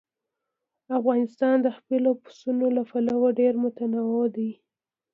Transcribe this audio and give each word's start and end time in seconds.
افغانستان 0.99 1.55
د 1.61 1.67
خپلو 1.77 2.09
پسونو 2.23 2.65
له 2.77 2.83
پلوه 2.91 3.29
ډېر 3.39 3.53
متنوع 3.63 4.25
دی. 4.35 4.51